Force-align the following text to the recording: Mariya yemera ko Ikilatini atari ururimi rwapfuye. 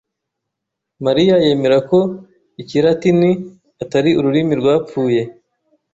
Mariya 1.05 1.35
yemera 1.45 1.77
ko 1.89 1.99
Ikilatini 2.61 3.31
atari 3.83 4.09
ururimi 4.19 4.53
rwapfuye. 4.61 5.21